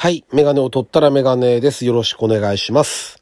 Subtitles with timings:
[0.00, 0.24] はい。
[0.32, 1.84] メガネを取ったらメガネです。
[1.84, 3.20] よろしくお願いします。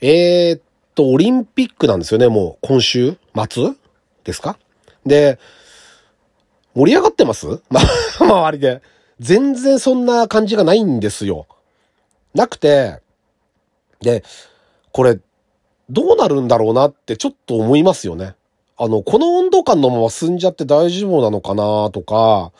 [0.00, 0.62] えー、っ
[0.94, 2.28] と、オリンピックなんですよね。
[2.28, 3.18] もう今週
[3.50, 3.74] 末？
[4.24, 4.58] ですか？
[5.04, 5.38] で、
[6.74, 7.60] 盛り上がってます？
[7.68, 7.78] ま、
[8.20, 8.80] 周りで。
[9.20, 11.46] 全然そんな感じがないんですよ。
[12.32, 13.02] なくて、
[14.00, 14.24] で、
[14.92, 15.20] これ、
[15.90, 18.34] どうなるんだろうなってちょっと思いますよね。
[18.78, 22.50] あの、この温度感のまま進んじゃって大丈夫なのかなとか、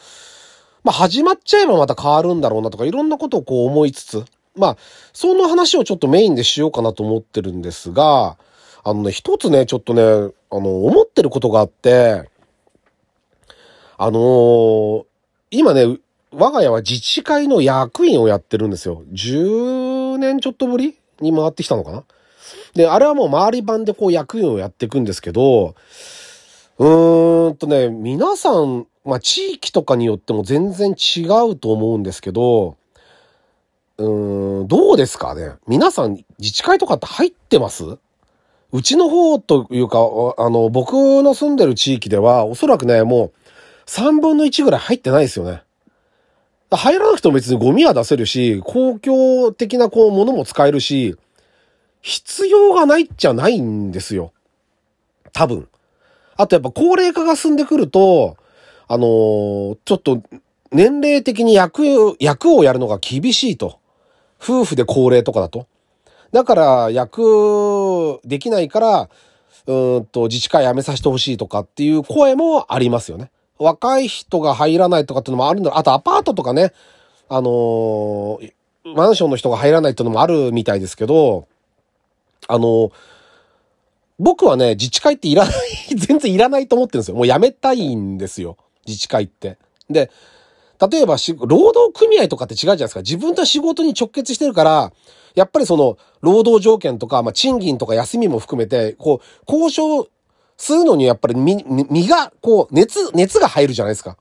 [0.84, 4.24] まあ、始まっちゃえばまた変わるんだろうなとか、いろんなことをこう思いつつ、
[4.56, 4.76] まあ、
[5.12, 8.36] その話をちょっとメインでしようかなと思ってるんですが、
[8.84, 10.02] あのね、一つね、ちょっとね、
[10.50, 12.28] あの、思ってることがあって、
[13.96, 15.04] あのー
[15.50, 15.98] 今ね、
[16.30, 19.02] 我が家は自治会の役員をやってるんですよ。
[19.12, 22.04] 10年ちょっとぶりに回ってきたのかな
[22.74, 25.74] で、あれはもう周り版でこう役員をやっていくんですけど、
[26.78, 32.76] うーんとね、皆さん、まあ地域とかによっても全然違うと思うんですけど、
[33.96, 35.54] うーん、どうですかね？
[35.66, 37.84] 皆さん自治会とかって入ってます？
[38.70, 39.98] うちの方というか、
[40.36, 43.32] あの、僕の住んでる地域では、おそらくね、もう
[43.86, 45.62] 3分の1ぐらい入ってないですよね。
[46.70, 51.16] 入らなくても別にゴミは出せるし、公共的なこうものも使えるし、
[52.02, 54.34] 必要がないっちゃないんですよ。
[55.32, 55.66] 多分。
[56.36, 58.36] あとやっぱ高齢化が進んでくると、
[58.88, 60.22] あのーちょっと
[60.70, 63.78] 年齢的に役、役をやるのが厳しいと。
[64.40, 65.66] 夫婦で高齢とかだと。
[66.32, 69.08] だから役できないから、
[69.66, 73.30] うーんと自治会辞めさせてほしいとかっていう声もありますよね。
[73.58, 76.72] 若い人が入らないとかっていうのもあるんだろうあとアパートとかね、
[77.28, 78.52] あのー
[78.94, 81.46] マンションの人が入らないっていうのもあるみたいですけど、
[82.46, 82.92] あのー
[84.20, 85.54] 僕はね、自治会っていらない、
[85.94, 87.16] 全然いらないと思ってるんですよ。
[87.16, 88.56] もうやめたいんですよ。
[88.88, 89.58] 自治会って。
[89.90, 90.10] で、
[90.90, 93.00] 例えばし、労働組合とかって違うじゃないですか。
[93.00, 94.92] 自分と仕事に直結してるから、
[95.34, 100.08] やっぱりその、労働条件とか、まあ、賃金とか休みも含めて、こう、交渉
[100.56, 104.16] するのにやっぱり身、身が、こう、熱、熱が入るじゃないですか。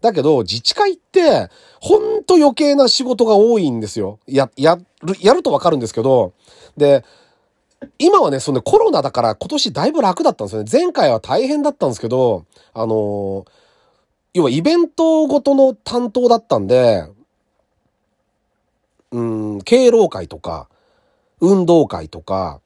[0.00, 1.48] だけど、自治会って、
[1.80, 4.20] ほんと余計な仕事が多いんですよ。
[4.26, 6.32] や、やる、やるとわかるんですけど、
[6.76, 7.04] で、
[7.98, 10.70] 今はね、そのコロナだから今年だいぶ楽だったんですよね。
[10.70, 12.44] 前回は大変だったんですけど、
[12.74, 13.67] あのー
[14.34, 17.04] 要はイベントごとの担当だったんで、
[19.10, 20.68] うん、敬老会とか、
[21.40, 22.60] 運動会とか、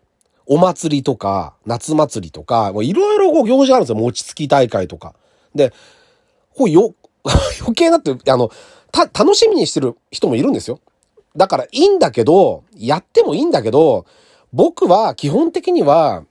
[0.47, 3.97] お祭りとか、夏祭りとか、いろいろこう行事があるんですよ。
[3.97, 5.15] 餅つき大会とか。
[5.55, 5.73] で、
[6.56, 6.95] こうよ、
[7.61, 8.50] 余計なって、あの、
[8.91, 10.81] た、楽しみにしてる人もいるんですよ。
[11.37, 14.05] だからいいんだけど、やってもいいんだけど、
[14.53, 16.25] 僕は基本的には、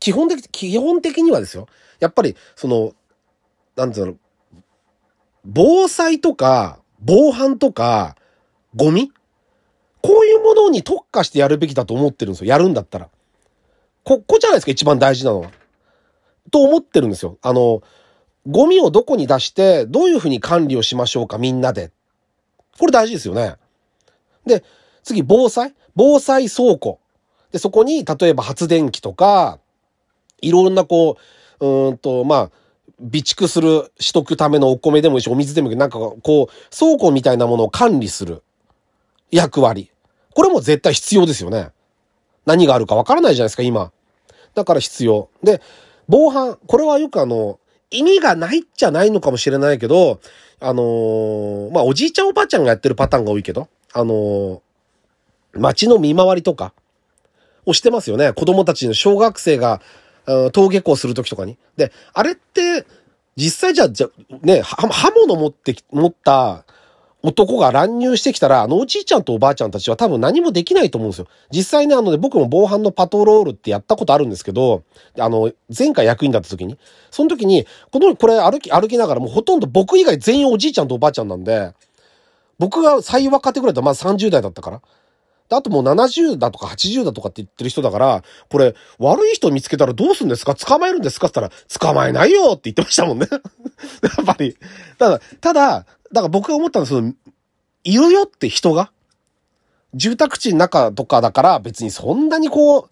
[0.00, 1.66] 基本的、基本的にはですよ。
[2.00, 2.92] やっぱり、その、
[3.76, 4.14] なんていうの、
[5.44, 8.16] 防災とか、防犯とか、
[8.74, 9.10] ゴミ？
[10.02, 12.50] こういうものに特化してやるべきだと思ってるんですよ。
[12.50, 13.08] やるんだったら。
[14.04, 15.50] こ、こじゃないですか、一番大事なのは。
[16.50, 17.38] と思ってるんですよ。
[17.42, 17.82] あの、
[18.48, 21.92] ゴミをどこに出して、どういうふうに管理をしましょうか、みんなで。
[22.78, 23.54] これ大事ですよね。
[24.44, 24.64] で、
[25.04, 25.74] 次、防災？
[25.94, 26.98] 防災倉庫。
[27.52, 29.60] で、そこに、例えば発電機とか、
[30.40, 31.16] いろんなこ
[31.60, 32.50] う、うんと、まあ、
[33.02, 38.42] 備蓄する、しとくためのお米でもいいし、お水でもいい、なんかこう、倉庫みたいなものを管理する
[39.30, 39.90] 役割。
[40.34, 41.70] これも絶対必要ですよね。
[42.46, 43.92] 何があるかわからないじゃないですか、今。
[44.54, 45.28] だから必要。
[45.42, 45.60] で、
[46.08, 46.58] 防犯。
[46.66, 47.58] これはよくあの、
[47.90, 50.20] 意味がないっちゃないのかもしれないけど、
[50.60, 54.60] あのーまあ、おじいちゃんおばあちゃんがやってるパターンが多いけど、あのー
[55.54, 56.72] 街の見回りとか
[57.66, 58.32] をしてますよね。
[58.32, 59.80] 子供たちの小学生が、
[60.26, 61.56] うん登下校するときとかに。
[61.76, 62.84] で、あれって、
[63.36, 64.08] 実際じゃ、じゃ
[64.42, 66.64] ね、刃物持ってき、持った
[67.22, 71.28] 男が乱入してきたら、あのおじいちゃんとおばあちゃんたちは多分何もできないと思うんですよ。
[71.50, 74.82] 実際ね、あのね、僕も防犯のパトロールってやったことあるんですけど、
[75.18, 76.78] あの、前回役員だった時に、
[77.10, 81.72] その時に、この、これ歩き、歩きながらもうほとんど僕以外全員おじいちゃんとおばあちゃんなんで、
[82.58, 84.82] 僕が最若手ぐらいだとまず30代だったから。
[85.52, 90.54] であともう70だとか80だとかって言ってる人だから、これ、悪い人見つけたらどうするんですか？
[90.54, 91.26] 捕まえるんですか？
[91.26, 93.26] って言ったら、捕まえないよって言ってましたもんね。
[94.16, 94.56] やっぱり。
[94.98, 97.12] ただ、ただ、だから僕が思ったのは、その、
[97.84, 98.90] いるよって人が。
[99.92, 102.90] 住宅地の中とかだから別にそんなにこう、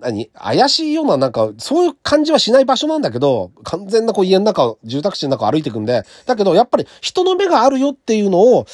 [0.00, 0.26] 何？
[0.34, 8.66] 怪しいようななんか、そういう感じはしない場所なんだけど、完全なこう家の中、住宅地の中歩いてくんで、だけどやっぱり人の目があるよっていうのを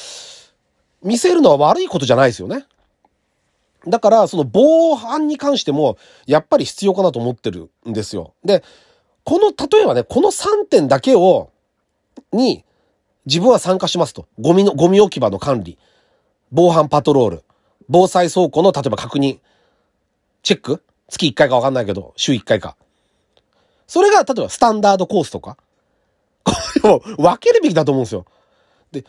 [1.03, 2.65] 見せるのは悪いことじゃないですよね。
[3.87, 5.97] だから、その防犯に関しても、
[6.27, 8.33] やっぱり必要かなと思ってるんですよ。
[8.43, 8.63] で、
[9.23, 11.51] この、例えばね、この3点だけを、
[12.31, 12.63] に、
[13.25, 14.27] 自分は参加しますと。
[14.39, 15.77] ゴミの、ゴミ置き場の管理。
[16.51, 17.43] 防犯パトロール、
[17.87, 19.39] 防災倉庫の例えば確認、
[20.43, 22.75] チェック月1回かわかんないけど、週1回か。
[23.87, 25.57] それが、例えばスタンダードコースとか。
[26.43, 26.53] こ
[26.83, 28.25] れを分けるべきだと思うんですよ。
[28.91, 29.05] で、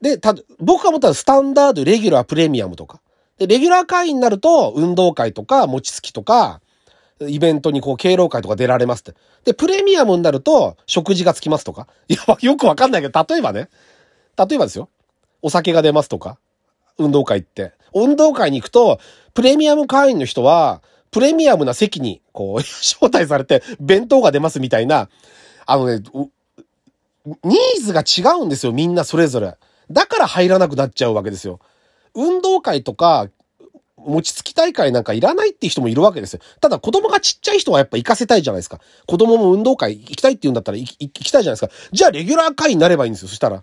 [0.00, 3.00] で、た、僕が思ったらスタンダード、レギュラー、プレミアムとか。
[3.40, 6.60] で、レギュラー会員になると、運動会とか、餅つきとか、
[7.26, 9.14] イベントにこう、敬老会とか出られますって。
[9.44, 11.88] で、プレミアムになると、食事がつきますとか。
[12.08, 13.70] いや、よくわかんないけど、例えばね。
[14.36, 14.90] 例えばですよ。
[15.40, 16.38] お酒が出ますとか。
[16.98, 17.72] 運動会って。
[17.94, 19.00] 運動会に行くと、
[19.32, 25.08] プレミアム会員の人は、プレミアムな席に、こう、 招待されて、弁当が出ますみたいな、
[25.64, 26.02] あのね、
[27.42, 29.56] ニーズが違うんですよ、みんなそれぞれ。
[29.90, 31.58] だから入らなくなっちゃうわけですよ。
[32.14, 33.28] 運動会とか、
[34.06, 36.40] 餅つき大会なんかいらないっていう人もいるわけですよ。
[36.60, 38.80] ただ子供がちっちゃい人はやっぱ行かせたいじゃないですか。
[39.06, 41.72] 子供も運動会行きたいって言うんだったら行きたいじゃないですか。
[41.92, 43.62] じゃあレギュラー会になればいいんですよ、そしたら。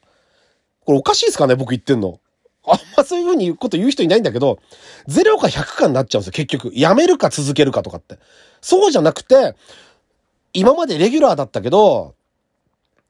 [0.85, 2.19] これおかしいですかね、僕言ってんの。
[2.69, 4.59] あんまそういう風に言うこと言う人いないんだけど、
[5.07, 6.71] 0か100かになっちゃうんですよ、結局。
[6.75, 8.19] やめるか続けるかとかって。
[8.61, 9.55] そうじゃなくて、
[10.53, 12.15] 今までレギュラーだったけど、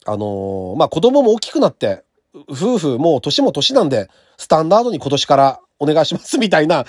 [0.05, 6.85] あのー、まあ、子供も大きくなって、夫婦もう年も年なんで、スタンダードに今年からお願いしますみたいな、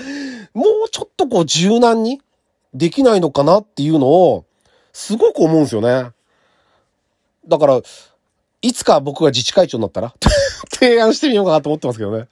[0.54, 2.20] もうちょっとこう柔軟に
[2.74, 4.44] できないのかなっていうのを、
[4.92, 6.10] すごく思うんですよね。
[7.46, 7.80] だから、
[8.60, 10.14] いつか僕が自治会長になったら
[10.74, 12.26] 提案してみようかなと思ってますけどね。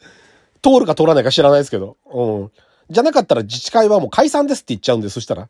[0.62, 1.96] 通るか通らないか知らないですけど。
[2.12, 2.50] うん。
[2.90, 5.48] じゃなかったら自治会はもう解散ですって言っちゃうんで、そしたら。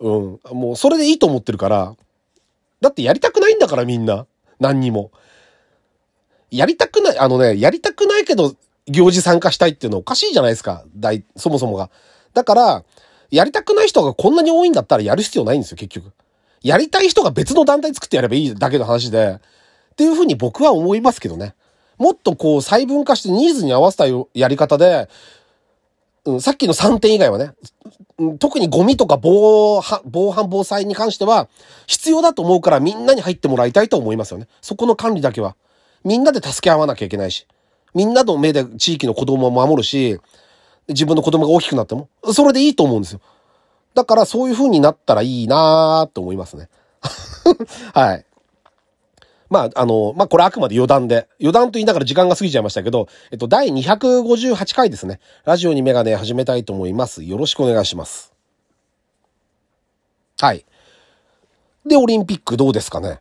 [0.00, 0.40] うん。
[0.52, 1.96] もうそれでいいと思ってるから。
[2.80, 4.26] だってやりたくないんだからみんな。
[4.60, 5.10] 何にも。
[6.50, 8.54] やりたくない、あのね、やりたくないけど、
[8.86, 10.84] 行事参加したいっていうのはおかしいじゃないですか。
[10.96, 11.90] 大、そもそもが。
[12.34, 12.84] だから、
[13.30, 16.12] やりたくない人がこんなに多いんだったらやる必要ないんですよ、結局。
[16.62, 19.38] やりたい人が別の団体作ってやればいいだけの話で。
[19.92, 21.54] っていうふうに僕は思いますけどね。
[21.98, 24.04] もっとこう細分化してニーズに合わせた
[24.34, 25.08] やり方で、
[26.24, 27.52] うん、さっきの3点以外はね、
[28.38, 31.48] 特にゴミとか防犯、防犯防災に関しては
[31.86, 34.48] 必要だと思うからみんなに入ってもらいたいと思いますよね。
[34.60, 35.56] そこの管理だけは。
[36.04, 37.46] みんなで助け合わなきゃいけないし。
[37.94, 40.18] みんなの目で地域の子供を守るし、
[40.88, 43.20] 自分の子供が大きくなっても、それでいいと思うんですよ。
[43.94, 46.68] だからそういう風になったらいいなーって思いますね。
[47.94, 48.26] はい。
[49.48, 55.20] まあ、あの、まあ、これあくまで余談で、余談と言いながら時間が過ぎちゃいましたけど、えっと、第258回ですね。
[55.44, 57.22] ラジオにメガネ始めたいと思います。
[57.22, 58.32] よろしくお願いします。
[60.40, 60.64] はい。
[61.86, 63.20] で、オリンピックどうですかね。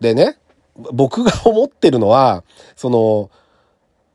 [0.00, 0.36] でね、
[0.76, 2.44] 僕が思ってるのは、
[2.76, 3.30] その、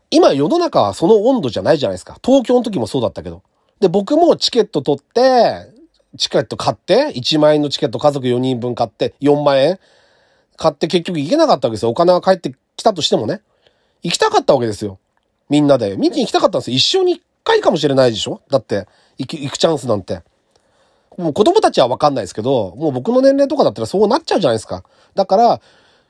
[0.10, 2.18] 今世の中はその温度じゃないじゃないですか。
[2.24, 3.44] 東京の時もそうだったけど。
[3.80, 5.68] で、僕もチケット取って、
[6.18, 9.80] チケット買って、1万円のチケット家族4人分買って、4万円
[10.56, 11.90] 買って結局行けなかったわけですよ。
[11.90, 13.42] お金が返ってきたとしてもね。
[14.02, 14.98] 行きたかったわけですよ。
[15.50, 15.98] みんなで。
[15.98, 16.78] 見に行きたかったんですよ。
[16.78, 18.42] 一生に一回かもしれないでしょ？
[18.50, 18.88] だって、
[19.18, 20.22] 行く、行くチャンスなんて。
[21.18, 24.84] もう子供たちはわかんないですけど、もう僕の年齢とかだったらそうなっちゃうじゃないですか。
[25.16, 25.62] だから、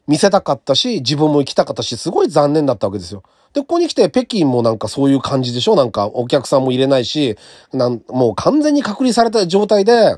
[0.08, 3.24] 見せたかったし、自分も行きたかったし、すごい残念だったわけですよ。
[3.54, 5.76] で、ここに来て北京もなんかそういう感じでしょ？
[5.76, 7.38] なんかお客さんも入れないし、
[7.74, 10.16] なん、もう完全に隔離された状態で、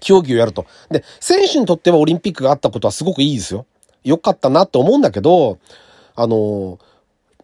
[0.00, 0.64] 競技をやると。
[0.90, 3.66] で、選手にとってはオリンピックがあったことはすごくいいですよ。
[4.02, 5.58] 良かったなって思うんだけど、
[6.14, 6.78] あの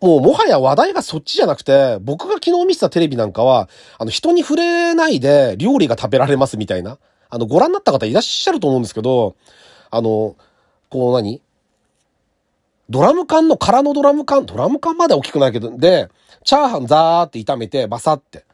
[0.01, 3.69] もうもはや話題がそっちじゃなくて、僕が昨日見てたテレビなんかは、
[3.99, 6.99] あの人に触れないで料理が食べられますみたいな。
[7.29, 9.37] あの、ご覧になった方いらっしゃると思うんですけど、
[9.91, 10.37] あの、
[10.89, 11.43] こう何？
[12.89, 16.09] ドラム缶の空のドラム缶、ドラム缶まで大きくないけど、で、
[16.45, 18.45] チャーハンザーって炒めて、バサって。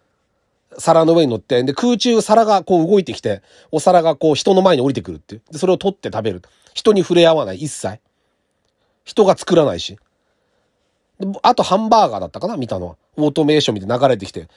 [0.79, 5.43] 皿の上に乗って、で、空中皿がこう動いてきて、お皿がこう人の前に降りてくるっていう。
[5.51, 6.43] で、それを取って食べる。
[6.73, 8.01] 人に触れ合わない、一切。
[9.05, 9.99] 人が作らないし。
[11.43, 12.97] あとハンバーガーだったかな見たのは。
[13.17, 14.49] オートメーション見て流れてきて、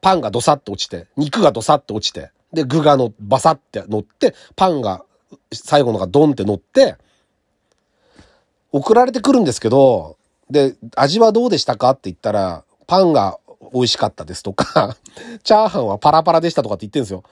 [0.00, 5.04] パンがドサッと落ちて、肉がドサッと落ちて、で、具がの、バサって乗って、パンが、
[5.52, 6.96] 最後のがドンって乗って、
[8.72, 10.16] 送られてくるんですけど、
[10.50, 13.38] で、味はどうでしたかって言ったら、パンが
[13.72, 14.96] 美味しかったですとか、
[15.44, 17.22] チャーハンはパラパラでしたとかって言ってんですよ。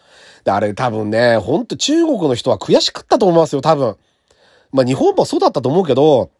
[0.44, 3.96] で、あれ多分ね、ほんと中国の人は悔しかったと思いますよ、多分。
[4.72, 6.30] まあ日本もそうだったと思うけど、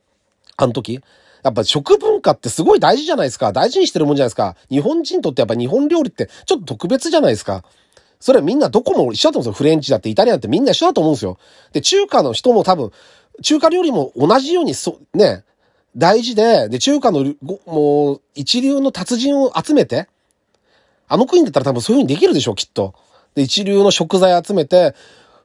[0.57, 1.01] あの時。
[1.43, 3.53] やっぱ食文化ってすごい大事じゃないですか。
[3.53, 4.57] 大事にしてるもんじゃないですか。
[4.69, 7.65] 日本人にとってやっぱ日本料理ってちょっと特別じゃないですか。
[8.21, 9.59] それはみんなどこも一緒だと思うんですよ。
[9.59, 11.39] フレンチだってイタリアンってみんな一緒だと思うんですよ。
[11.73, 12.93] で、中華の人も多分、
[13.43, 15.45] 中華料理も同じようにそう、ね、
[15.97, 17.35] 大事で、で、中華の、
[17.67, 20.09] もう、一流の達人を集めて、
[21.09, 22.95] あの国だったら多分そういう風にできるでしょう、きっと。
[23.35, 24.95] で、一流の食材集めて、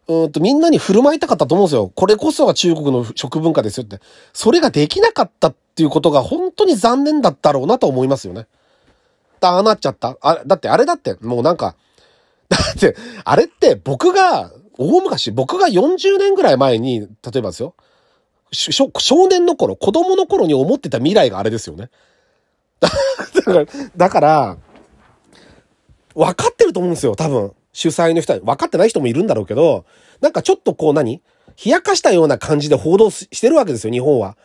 [0.08, 1.92] うんと、みんなに振る舞いたかったと思うんですよ。
[1.96, 4.00] これこそが中国の食文化ですよって。
[4.34, 8.46] それができなかったっていうことが本当に残念だったろうなと思いますよね。
[9.36, 11.76] ったああなっちゃったあ、だってあれだって、もうなんか、
[12.50, 17.76] だって、あれって僕が、大昔、僕が40年ぐらい前に、例えばですよ、
[18.52, 21.90] 少年の頃、子供の頃に思ってた未来があれですよね。
[22.80, 23.66] だから、
[23.96, 24.58] だから、
[26.14, 27.54] 分かってると思うんですよ、多分。
[27.74, 28.40] 主催の人は。
[28.40, 29.86] 分かってない人もいるんだろうけど、
[30.22, 31.22] なんかちょっとこう何？
[31.64, 34.38] 冷やかしたような感じで報道してるわけですよ、日本は。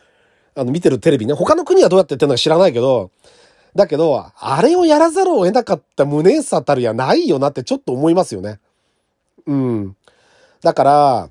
[0.57, 1.35] あの、見てるテレビね。
[1.35, 3.11] 他の国はどうやってやってるのか知らないけど、
[3.75, 8.59] だけど、あれをやらざるを得なかった無念さたるやないよなってちょっと思いますよね。
[9.47, 9.97] うん。
[10.63, 11.31] だから、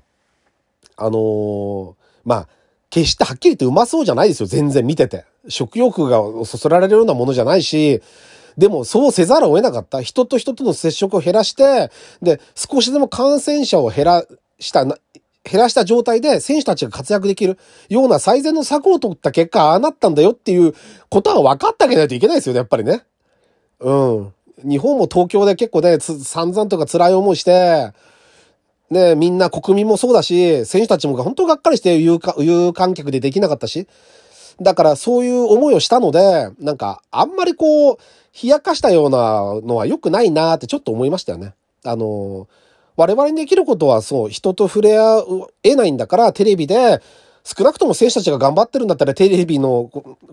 [0.96, 1.94] あのー、
[2.24, 2.48] まあ、
[2.90, 4.46] 決してはっきり言ってうまそうじゃないですよ。
[4.46, 5.24] 全然見てて。
[5.48, 8.02] 食欲がそそられるようなものじゃないし、
[8.58, 10.02] でもそうせざるを得なかった。
[10.02, 14.24] 人と人との接触を減らして、で、少しでも感染者を減ら
[14.58, 14.98] した、減
[15.52, 17.58] らした状態で選手たちが活躍できる
[17.88, 20.74] ような最善の策を取った結果、ああなったんだよっていう
[21.08, 23.04] ことは分かってあげないといけないですよね、やっぱりね。
[23.78, 24.34] うん。
[24.62, 27.92] 日本も東京で結構ね、散々とか辛い思いして、
[28.90, 33.86] ね、みんな国民もそうだし、選手たちも本当がっかりして有有観客でできなかったし、
[34.60, 37.98] だからそういう思いをしたので、なんか、あんまりこう、
[38.42, 41.54] 冷やかしたようなのは良くないなってちょっと思いましたよね。
[41.84, 42.48] あの、
[42.96, 45.24] 我々にできることはそう、人と触れ合
[45.62, 47.00] えないんだから、テレビで、
[47.44, 49.90] 少なくとも選手たちが頑張ってるんだったらテレビの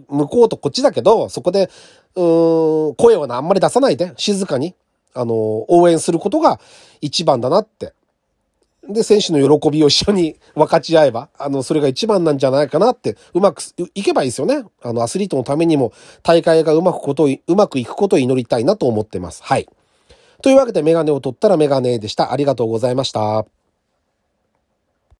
[0.09, 1.69] 向こうとこっちだけど、そこで、
[2.15, 4.75] うーん、声をあんまり出さないで、静かに、
[5.13, 5.33] あの、
[5.71, 6.59] 応援することが
[6.99, 7.93] 一番だなって
[8.89, 13.61] で、選手の喜びを一緒に 分かち合えば、あの、それが一番なんじゃないかなって、うまく
[13.93, 14.63] いけばいいですよね。
[14.81, 15.91] あの、アスリートのためにも、
[16.23, 19.43] 大会がうまくことを、うまくいくことを祈りたいなと思ってます。
[19.43, 19.67] はい。
[20.41, 22.31] というわけで、メガネを取ったらメガネでした。
[22.31, 23.56] ありがとうございました。